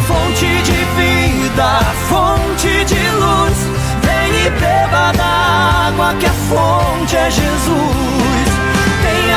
fonte 0.07 0.47
de 0.47 0.85
vida, 0.97 1.81
fonte 2.09 2.85
de 2.85 3.11
luz. 3.21 3.59
Vem 4.03 4.47
e 4.47 4.51
beba 4.51 5.13
da 5.17 5.89
água 5.89 6.15
que 6.19 6.27
a 6.27 6.33
fonte 6.49 7.17
é 7.17 7.31
Jesus. 7.31 8.24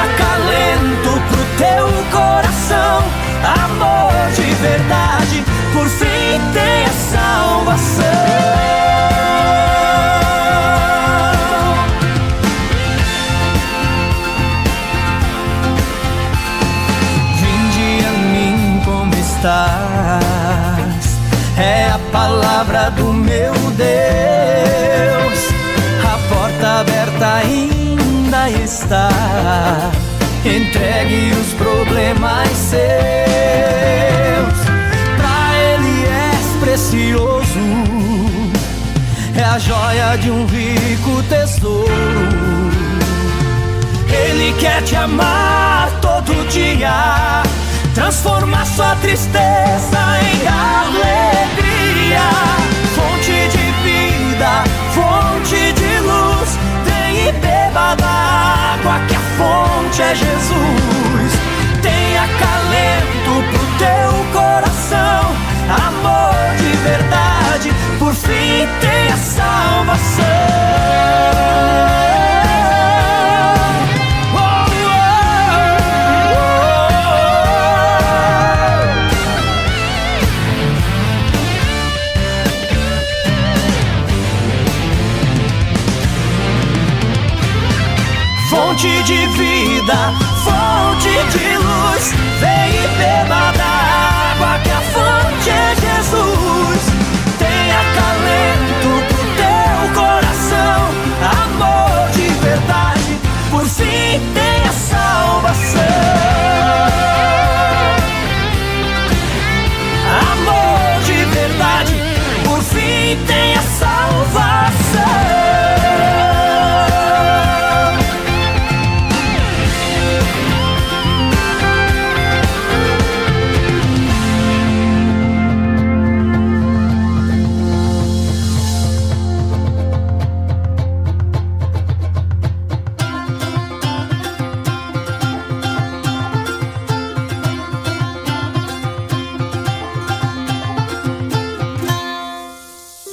Acalento 0.04 1.12
pro 1.30 1.44
teu 1.58 1.88
coração, 2.12 3.04
amor 3.64 4.32
de 4.36 4.54
verdade, 4.56 5.44
por 5.74 5.88
fim 5.88 6.40
tenha 6.54 6.92
salvação. 6.92 8.18
é 21.58 21.90
a 21.90 22.00
palavra 22.12 22.92
do 22.92 23.14
meu 23.14 23.54
Deus. 23.76 25.40
A 26.04 26.34
porta 26.34 26.80
aberta 26.82 27.28
está. 28.50 29.10
Entregue 30.46 31.32
os 31.40 31.54
problemas 31.54 32.50
seus. 32.50 32.78
Pra 35.18 35.58
Ele 35.58 36.06
és 36.06 36.46
precioso. 36.60 37.60
É 39.36 39.44
a 39.44 39.60
joia 39.60 40.18
de 40.18 40.32
um 40.32 40.46
rico 40.46 41.24
tesouro. 41.30 41.92
Ele 44.10 44.54
quer 44.60 44.82
te 44.84 44.96
amar 44.96 45.92
todo 46.02 46.48
dia 46.50 47.44
transformar 47.98 48.64
sua 48.68 48.96
tristeza 48.98 50.00
em 50.22 50.48
alegria. 50.48 52.28
Fonte 52.96 53.38
de 53.54 53.66
vida, 53.84 54.52
fonte 54.94 55.57
água 58.88 59.06
que 59.08 59.16
a 59.16 59.20
fonte 59.20 60.02
é 60.02 60.16
Jesus. 60.16 61.34
Tenha 61.82 62.28
calento 62.40 63.44
pro 63.52 63.66
teu 63.78 64.32
coração, 64.32 65.36
amor 65.70 66.56
de 66.58 66.76
verdade, 66.78 67.72
por 68.00 68.14
fim 68.14 68.68
tenha 68.80 69.18
salvação. 69.18 70.26
Fonte 88.78 89.04
de 89.04 89.28
vida, 89.30 90.14
fonte 90.44 91.10
de 91.32 91.58
luz. 91.58 92.14
Vem 92.40 92.70
e 92.76 92.88
beba 93.00 93.52
da 93.58 93.66
água 94.34 94.60
que 94.60 94.70
a 94.70 94.82
fonte 94.82 95.50
é 95.50 95.77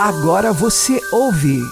Agora 0.06 0.52
você 0.52 1.00
ouve 1.10 1.62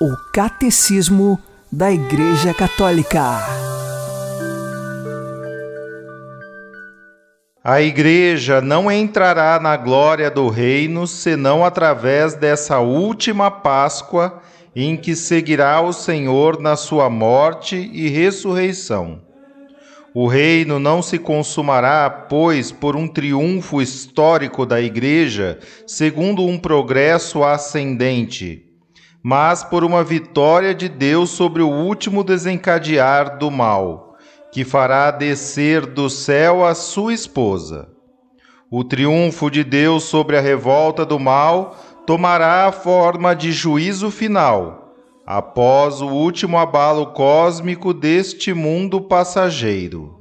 o 0.00 0.16
Catecismo 0.32 1.38
da 1.70 1.92
Igreja 1.92 2.54
Católica. 2.54 3.20
A 7.62 7.82
igreja 7.82 8.62
não 8.62 8.90
entrará 8.90 9.60
na 9.60 9.76
glória 9.76 10.30
do 10.30 10.48
reino 10.48 11.06
senão 11.06 11.62
através 11.62 12.32
dessa 12.32 12.78
última 12.78 13.50
Páscoa 13.50 14.40
em 14.74 14.96
que 14.96 15.14
seguirá 15.14 15.82
o 15.82 15.92
Senhor 15.92 16.58
na 16.58 16.76
sua 16.76 17.10
morte 17.10 17.76
e 17.76 18.08
ressurreição. 18.08 19.20
O 20.12 20.26
reino 20.26 20.80
não 20.80 21.02
se 21.02 21.18
consumará, 21.18 22.10
pois, 22.10 22.72
por 22.72 22.96
um 22.96 23.06
triunfo 23.06 23.80
histórico 23.80 24.66
da 24.66 24.80
Igreja, 24.80 25.60
segundo 25.86 26.44
um 26.44 26.58
progresso 26.58 27.44
ascendente, 27.44 28.64
mas 29.22 29.62
por 29.62 29.84
uma 29.84 30.02
vitória 30.02 30.74
de 30.74 30.88
Deus 30.88 31.30
sobre 31.30 31.62
o 31.62 31.68
último 31.68 32.24
desencadear 32.24 33.38
do 33.38 33.52
mal, 33.52 34.16
que 34.50 34.64
fará 34.64 35.12
descer 35.12 35.86
do 35.86 36.10
céu 36.10 36.64
a 36.64 36.74
sua 36.74 37.14
esposa. 37.14 37.88
O 38.68 38.82
triunfo 38.82 39.48
de 39.48 39.62
Deus 39.62 40.04
sobre 40.04 40.36
a 40.36 40.40
revolta 40.40 41.06
do 41.06 41.20
mal 41.20 41.76
tomará 42.04 42.66
a 42.66 42.72
forma 42.72 43.32
de 43.32 43.52
juízo 43.52 44.10
final 44.10 44.89
após 45.26 46.00
o 46.00 46.06
último 46.06 46.58
abalo 46.58 47.08
cósmico 47.08 47.92
deste 47.94 48.52
mundo 48.52 49.00
passageiro. 49.00 50.19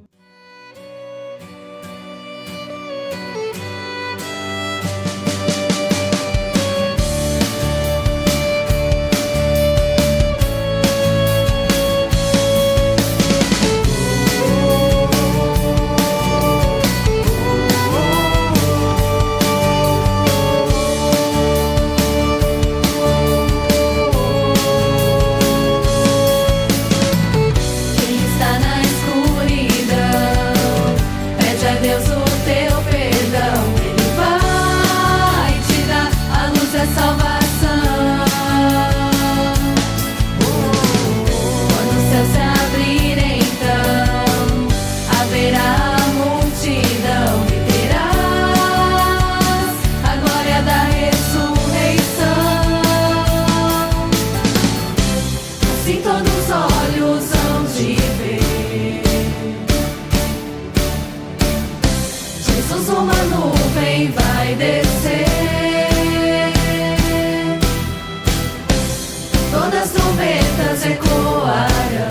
todas 69.51 69.83
as 69.83 69.91
trombetas 69.91 70.85
ecoarão. 70.85 72.09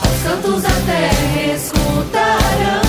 Aos 0.00 0.22
cantos 0.22 0.62
da 0.62 0.68
terra 0.68 1.54
escutarão. 1.54 2.83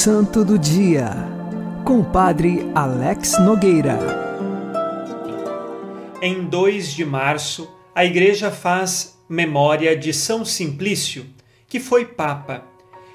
Santo 0.00 0.44
do 0.44 0.56
Dia, 0.56 1.10
com 1.84 1.98
o 1.98 2.04
Padre 2.04 2.70
Alex 2.72 3.36
Nogueira. 3.40 3.98
Em 6.22 6.44
2 6.44 6.92
de 6.92 7.04
março, 7.04 7.68
a 7.92 8.04
Igreja 8.04 8.52
faz 8.52 9.18
memória 9.28 9.96
de 9.96 10.12
São 10.12 10.44
Simplício, 10.44 11.26
que 11.66 11.80
foi 11.80 12.04
Papa. 12.04 12.62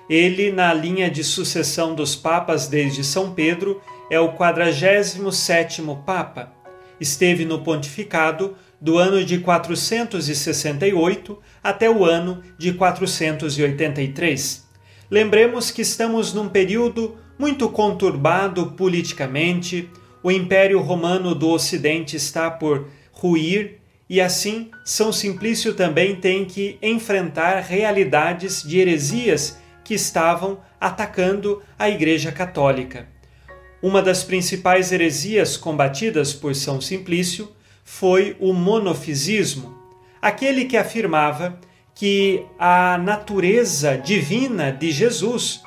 Ele, 0.09 0.51
na 0.51 0.73
linha 0.73 1.09
de 1.09 1.23
sucessão 1.23 1.95
dos 1.95 2.17
Papas 2.17 2.67
desde 2.67 3.01
São 3.01 3.31
Pedro, 3.31 3.81
é 4.11 4.19
o 4.19 4.33
47º 4.33 6.03
Papa. 6.03 6.51
Esteve 6.99 7.45
no 7.45 7.63
pontificado 7.63 8.57
do 8.81 8.97
ano 8.97 9.23
de 9.23 9.37
468 9.37 11.39
até 11.63 11.89
o 11.89 12.03
ano 12.03 12.43
de 12.57 12.73
483. 12.73 14.63
Lembremos 15.09 15.69
que 15.69 15.81
estamos 15.81 16.33
num 16.33 16.49
período 16.49 17.17
muito 17.37 17.69
conturbado 17.69 18.71
politicamente, 18.71 19.89
o 20.21 20.31
Império 20.31 20.79
Romano 20.79 21.35
do 21.35 21.49
Ocidente 21.49 22.15
está 22.15 22.49
por 22.49 22.87
ruir 23.11 23.79
e 24.09 24.21
assim 24.21 24.71
São 24.85 25.11
Simplício 25.11 25.73
também 25.73 26.15
tem 26.15 26.45
que 26.45 26.77
enfrentar 26.81 27.59
realidades 27.59 28.63
de 28.63 28.79
heresias 28.79 29.57
que 29.83 29.93
estavam 29.93 30.59
atacando 30.79 31.61
a 31.77 31.89
Igreja 31.89 32.31
Católica. 32.31 33.07
Uma 33.81 34.01
das 34.01 34.23
principais 34.23 34.93
heresias 34.93 35.57
combatidas 35.57 36.33
por 36.33 36.55
São 36.55 36.79
Simplício 36.79 37.51
foi 37.83 38.37
o 38.39 38.53
monofisismo, 38.53 39.77
aquele 40.21 40.65
que 40.65 40.77
afirmava 40.77 41.59
que 41.95 42.45
a 42.57 42.97
natureza 42.97 43.97
divina 43.97 44.71
de 44.71 44.91
Jesus 44.91 45.61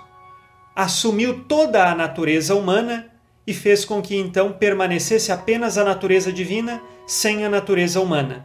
assumiu 0.74 1.44
toda 1.44 1.90
a 1.90 1.94
natureza 1.94 2.54
humana 2.54 3.10
e 3.46 3.54
fez 3.54 3.84
com 3.84 4.02
que 4.02 4.16
então 4.16 4.52
permanecesse 4.52 5.30
apenas 5.30 5.78
a 5.78 5.84
natureza 5.84 6.32
divina 6.32 6.82
sem 7.06 7.44
a 7.44 7.48
natureza 7.48 8.00
humana. 8.00 8.44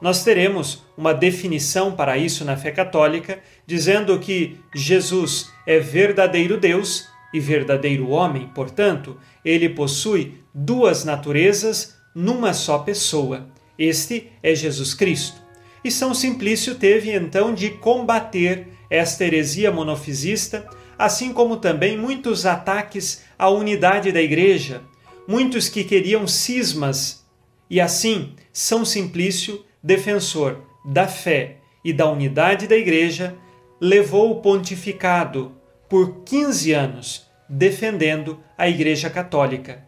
Nós 0.00 0.22
teremos 0.22 0.84
uma 0.96 1.14
definição 1.14 1.92
para 1.92 2.18
isso 2.18 2.44
na 2.44 2.56
fé 2.56 2.70
católica, 2.70 3.38
dizendo 3.66 4.18
que 4.18 4.58
Jesus 4.74 5.50
é 5.66 5.78
verdadeiro 5.78 6.58
Deus 6.58 7.08
e 7.32 7.40
verdadeiro 7.40 8.10
homem, 8.10 8.48
portanto, 8.48 9.16
ele 9.44 9.68
possui 9.68 10.42
duas 10.54 11.04
naturezas 11.04 11.96
numa 12.14 12.52
só 12.52 12.80
pessoa. 12.80 13.48
Este 13.78 14.30
é 14.42 14.54
Jesus 14.54 14.92
Cristo. 14.92 15.41
E 15.84 15.90
São 15.90 16.14
Simplício 16.14 16.76
teve 16.76 17.10
então 17.10 17.54
de 17.54 17.70
combater 17.70 18.68
esta 18.88 19.24
heresia 19.24 19.72
monofisista, 19.72 20.68
assim 20.98 21.32
como 21.32 21.56
também 21.56 21.96
muitos 21.96 22.46
ataques 22.46 23.22
à 23.38 23.48
unidade 23.48 24.12
da 24.12 24.20
Igreja, 24.20 24.82
muitos 25.26 25.68
que 25.68 25.82
queriam 25.82 26.26
cismas. 26.26 27.26
E 27.68 27.80
assim, 27.80 28.34
São 28.52 28.84
Simplício, 28.84 29.64
defensor 29.82 30.62
da 30.84 31.08
fé 31.08 31.56
e 31.84 31.92
da 31.92 32.08
unidade 32.08 32.68
da 32.68 32.76
Igreja, 32.76 33.36
levou 33.80 34.30
o 34.30 34.40
pontificado 34.40 35.52
por 35.88 36.22
15 36.24 36.72
anos, 36.72 37.26
defendendo 37.48 38.38
a 38.56 38.68
Igreja 38.68 39.10
Católica. 39.10 39.84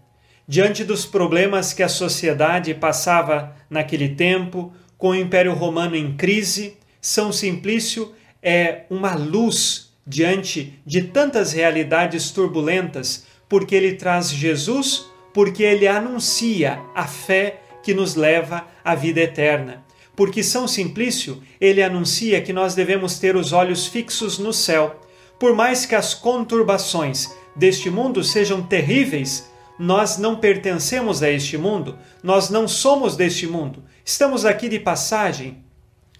Diante 0.46 0.84
dos 0.84 1.06
problemas 1.06 1.72
que 1.72 1.82
a 1.82 1.88
sociedade 1.88 2.74
passava 2.74 3.56
naquele 3.70 4.10
tempo, 4.10 4.72
com 5.04 5.10
o 5.10 5.14
Império 5.14 5.52
Romano 5.52 5.94
em 5.94 6.16
crise, 6.16 6.78
São 6.98 7.30
Simplício 7.30 8.14
é 8.42 8.84
uma 8.88 9.14
luz 9.14 9.92
diante 10.06 10.78
de 10.86 11.02
tantas 11.02 11.52
realidades 11.52 12.30
turbulentas, 12.30 13.26
porque 13.46 13.74
ele 13.74 13.96
traz 13.96 14.30
Jesus, 14.30 15.04
porque 15.34 15.62
ele 15.62 15.86
anuncia 15.86 16.80
a 16.94 17.06
fé 17.06 17.60
que 17.82 17.92
nos 17.92 18.14
leva 18.14 18.66
à 18.82 18.94
vida 18.94 19.20
eterna. 19.20 19.84
Porque 20.16 20.42
São 20.42 20.66
Simplício, 20.66 21.42
ele 21.60 21.82
anuncia 21.82 22.40
que 22.40 22.54
nós 22.54 22.74
devemos 22.74 23.18
ter 23.18 23.36
os 23.36 23.52
olhos 23.52 23.86
fixos 23.86 24.38
no 24.38 24.54
céu. 24.54 24.98
Por 25.38 25.54
mais 25.54 25.84
que 25.84 25.94
as 25.94 26.14
conturbações 26.14 27.30
deste 27.54 27.90
mundo 27.90 28.24
sejam 28.24 28.62
terríveis, 28.62 29.52
nós 29.78 30.16
não 30.16 30.36
pertencemos 30.36 31.22
a 31.22 31.30
este 31.30 31.58
mundo, 31.58 31.98
nós 32.22 32.48
não 32.48 32.66
somos 32.66 33.16
deste 33.16 33.46
mundo, 33.46 33.82
estamos 34.04 34.44
aqui 34.44 34.68
de 34.68 34.78
passagem, 34.78 35.64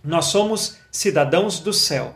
nós 0.03 0.27
somos 0.27 0.79
cidadãos 0.91 1.61
do 1.61 1.73
céu. 1.73 2.15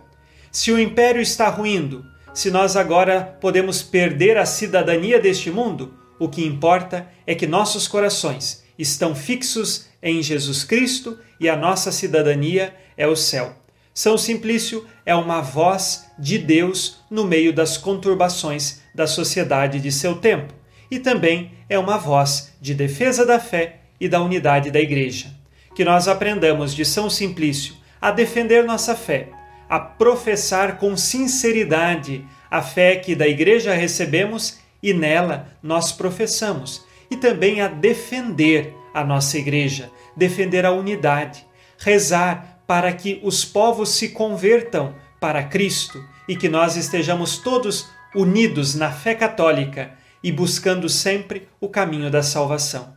Se 0.51 0.73
o 0.73 0.79
império 0.79 1.21
está 1.21 1.49
ruindo, 1.49 2.05
se 2.33 2.51
nós 2.51 2.77
agora 2.77 3.37
podemos 3.41 3.83
perder 3.83 4.39
a 4.39 4.47
cidadania 4.47 5.21
deste 5.21 5.51
mundo, 5.51 5.95
o 6.19 6.29
que 6.29 6.45
importa 6.45 7.07
é 7.27 7.35
que 7.35 7.47
nossos 7.47 7.87
corações 7.87 8.65
estão 8.79 9.15
fixos 9.15 9.87
em 10.03 10.23
Jesus 10.23 10.65
Cristo 10.65 11.19
e 11.39 11.49
a 11.49 11.57
nossa 11.57 11.93
cidadania 11.93 12.75
é 12.97 13.07
o 13.07 13.17
céu. 13.17 13.55
São 13.93 14.17
Simplício 14.17 14.87
é 15.05 15.15
uma 15.15 15.41
voz 15.41 16.07
de 16.19 16.39
Deus 16.39 16.99
no 17.11 17.25
meio 17.25 17.53
das 17.53 17.77
conturbações 17.77 18.81
da 18.95 19.07
sociedade 19.07 19.81
de 19.81 19.91
seu 19.91 20.17
tempo 20.17 20.55
e 20.91 20.99
também 20.99 21.53
é 21.69 21.79
uma 21.79 21.99
voz 21.99 22.53
de 22.61 22.75
defesa 22.75 23.27
da 23.27 23.39
fé 23.41 23.81
e 24.01 24.09
da 24.09 24.23
unidade 24.23 24.71
da 24.71 24.81
Igreja. 24.81 25.38
Que 25.79 25.85
nós 25.85 26.09
aprendamos 26.09 26.75
de 26.75 26.85
São 26.85 27.09
Simplício 27.09 27.77
a 28.01 28.11
defender 28.11 28.65
nossa 28.65 28.97
fé, 28.97 29.29
a 29.71 29.79
professar 29.79 30.77
com 30.77 30.97
sinceridade 30.97 32.27
a 32.51 32.61
fé 32.61 32.97
que 32.97 33.15
da 33.15 33.29
Igreja 33.29 33.73
recebemos 33.73 34.59
e 34.83 34.93
nela 34.93 35.57
nós 35.63 35.93
professamos, 35.93 36.85
e 37.09 37.17
também 37.17 37.61
a 37.61 37.69
defender 37.69 38.75
a 38.93 39.05
nossa 39.05 39.39
Igreja, 39.39 39.89
defender 40.17 40.67
a 40.67 40.73
unidade, 40.73 41.47
rezar 41.79 42.61
para 42.67 42.93
que 42.93 43.21
os 43.23 43.45
povos 43.45 43.91
se 43.91 44.09
convertam 44.09 44.97
para 45.21 45.45
Cristo 45.45 46.05
e 46.29 46.35
que 46.35 46.49
nós 46.49 46.75
estejamos 46.75 47.39
todos 47.39 47.89
unidos 48.17 48.75
na 48.75 48.91
fé 48.91 49.15
católica 49.15 49.93
e 50.25 50.33
buscando 50.33 50.89
sempre 50.89 51.49
o 51.61 51.69
caminho 51.69 52.11
da 52.11 52.25
salvação. 52.25 52.97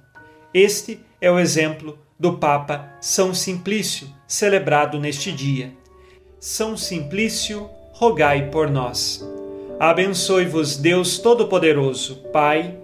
Este 0.52 1.00
é 1.22 1.30
o 1.30 1.38
exemplo 1.38 2.00
do 2.22 2.34
Papa 2.34 2.88
São 3.02 3.34
Simplício, 3.34 4.08
celebrado 4.28 5.00
neste 5.00 5.32
dia. 5.32 5.74
São 6.40 6.78
Simplício, 6.78 7.68
rogai 7.94 8.52
por 8.52 8.70
nós. 8.70 9.28
Abençoe-vos 9.80 10.78
Deus 10.78 11.18
Todo-Poderoso, 11.18 12.18
Pai 12.32 12.78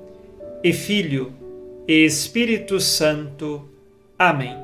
e 0.63 0.73
Filho 0.73 1.31
e 1.87 2.03
Espírito 2.03 2.79
Santo. 2.79 3.69
Amém. 4.17 4.57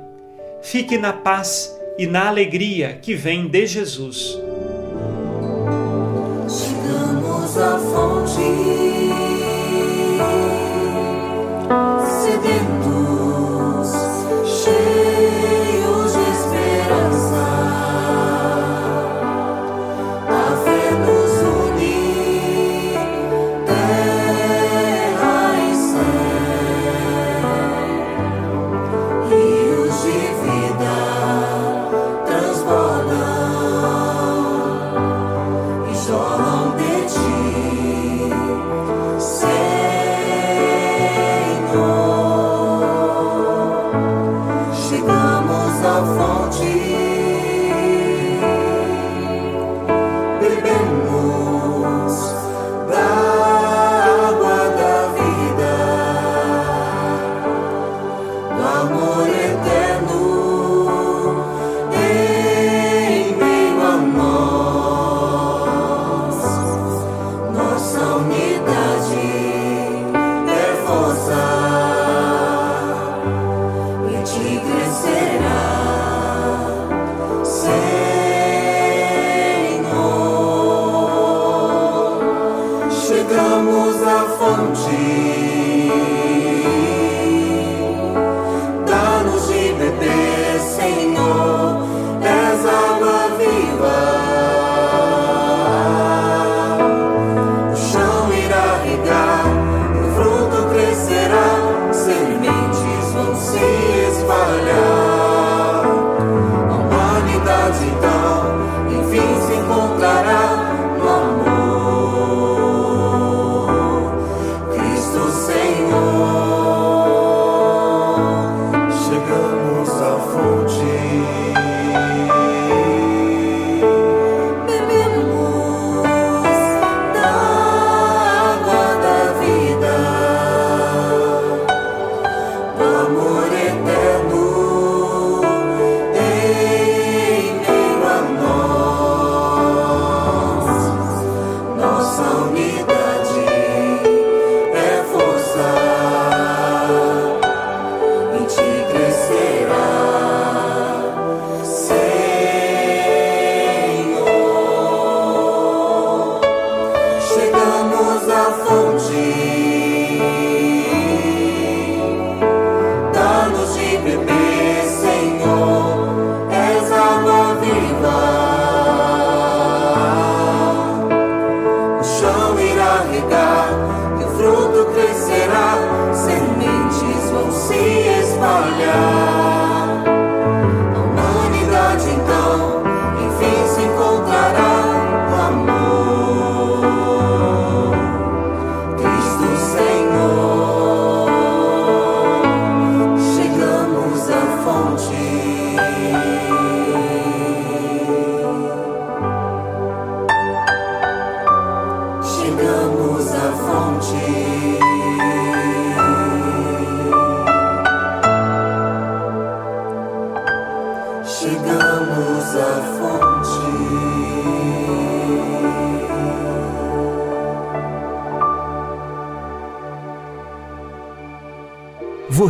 Fique 0.63 0.97
na 0.97 1.13
paz 1.13 1.71
e 1.99 2.07
na 2.07 2.27
alegria 2.27 2.97
que 2.99 3.13
vem 3.13 3.47
de 3.47 3.67
Jesus. 3.67 4.39
Chegamos 6.49 7.57
à 7.59 7.77
fonte 7.77 8.73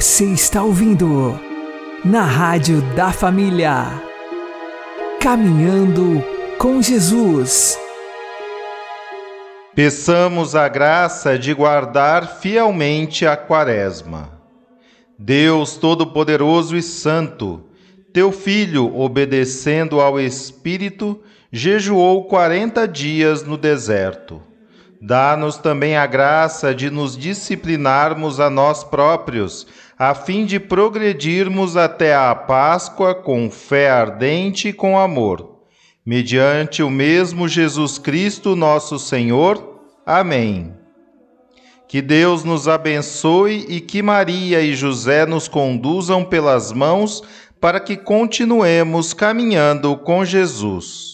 Você 0.04 0.26
está 0.26 0.62
ouvindo 0.62 1.40
na 2.04 2.24
Rádio 2.24 2.82
da 2.94 3.14
Família. 3.14 3.86
Caminhando 5.18 6.22
com 6.58 6.82
Jesus. 6.82 7.80
Peçamos 9.74 10.58
a 10.58 10.68
graça 10.68 11.40
de 11.40 11.54
guardar 11.54 12.28
fielmente 12.42 13.26
a 13.26 13.38
Quaresma. 13.38 14.30
Deus 15.18 15.78
Todo-Poderoso 15.78 16.76
e 16.76 16.82
Santo, 16.82 17.64
teu 18.12 18.34
Filho, 18.34 18.94
obedecendo 19.00 20.02
ao 20.02 20.20
Espírito, 20.20 21.24
jejuou 21.50 22.26
quarenta 22.26 22.86
dias 22.86 23.44
no 23.44 23.58
deserto. 23.58 24.42
Dá-nos 25.06 25.58
também 25.58 25.98
a 25.98 26.06
graça 26.06 26.74
de 26.74 26.90
nos 26.90 27.18
disciplinarmos 27.18 28.40
a 28.40 28.50
nós 28.50 28.86
próprios, 28.86 29.68
a 29.98 30.14
fim 30.16 30.46
de 30.46 30.60
progredirmos 30.60 31.78
até 31.78 32.16
a 32.16 32.34
Páscoa 32.34 33.14
com 33.14 33.50
fé 33.50 33.90
ardente 33.90 34.70
e 34.70 34.74
com 34.74 34.98
amor. 34.98 35.60
Mediante 36.06 36.84
o 36.84 36.90
mesmo 36.90 37.48
Jesus 37.48 37.98
Cristo, 37.98 38.56
nosso 38.56 39.00
Senhor. 39.00 39.82
Amém. 40.06 40.74
Que 41.88 42.02
Deus 42.02 42.44
nos 42.44 42.68
abençoe 42.68 43.66
e 43.70 43.80
que 43.80 44.02
Maria 44.02 44.62
e 44.62 44.74
José 44.74 45.26
nos 45.26 45.48
conduzam 45.48 46.26
pelas 46.26 46.72
mãos 46.72 47.22
para 47.62 47.80
que 47.80 47.96
continuemos 47.96 49.14
caminhando 49.14 49.96
com 49.96 50.26
Jesus. 50.26 51.13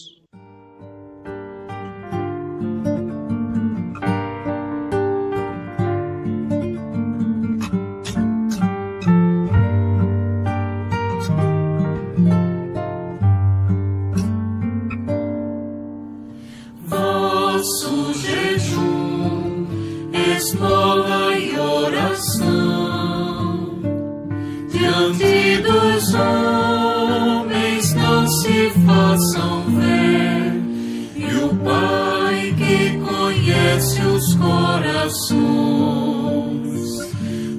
Os 34.20 34.36
corações, 34.36 35.40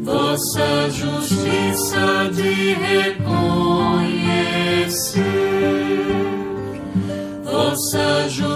vossa 0.05 0.91
justiça 0.91 2.31
de 2.35 2.75
reconhecer, 2.75 3.23
vossa 7.45 8.29
justiça 8.29 8.50